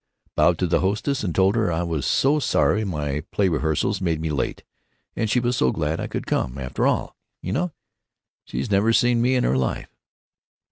[0.35, 4.19] Bowed to the hostess and told her I was so sorry my play rehearsals made
[4.19, 4.63] me late,
[5.15, 7.71] and she was so glad I could come, after all—you know.
[8.43, 9.89] She's never seen me in her life."